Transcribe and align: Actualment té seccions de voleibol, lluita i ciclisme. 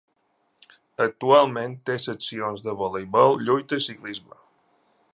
Actualment 1.05 1.77
té 1.89 1.99
seccions 2.07 2.65
de 2.69 2.75
voleibol, 2.83 3.41
lluita 3.51 3.81
i 3.83 3.89
ciclisme. 3.91 4.43